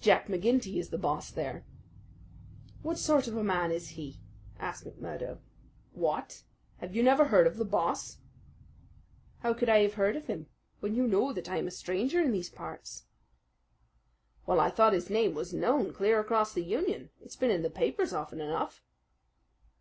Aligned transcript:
"Jack 0.00 0.28
McGinty 0.28 0.76
is 0.76 0.90
the 0.90 0.98
boss 0.98 1.32
there." 1.32 1.64
"What 2.82 2.96
sort 2.96 3.26
of 3.26 3.36
a 3.36 3.42
man 3.42 3.72
is 3.72 3.88
he?" 3.98 4.20
McMurdo 4.60 4.60
asked. 4.60 5.38
"What! 5.94 6.44
have 6.76 6.94
you 6.94 7.02
never 7.02 7.24
heard 7.24 7.48
of 7.48 7.56
the 7.56 7.64
boss?" 7.64 8.18
"How 9.40 9.52
could 9.52 9.68
I 9.68 9.80
have 9.82 9.94
heard 9.94 10.14
of 10.14 10.28
him 10.28 10.46
when 10.78 10.94
you 10.94 11.08
know 11.08 11.32
that 11.32 11.48
I 11.50 11.56
am 11.56 11.66
a 11.66 11.72
stranger 11.72 12.20
in 12.20 12.30
these 12.30 12.50
parts?" 12.50 13.06
"Well, 14.46 14.60
I 14.60 14.70
thought 14.70 14.92
his 14.92 15.10
name 15.10 15.34
was 15.34 15.52
known 15.52 15.92
clear 15.92 16.20
across 16.20 16.52
the 16.52 16.72
country. 16.72 17.10
It's 17.20 17.34
been 17.34 17.50
in 17.50 17.62
the 17.62 17.68
papers 17.68 18.12
often 18.12 18.40
enough." 18.40 18.80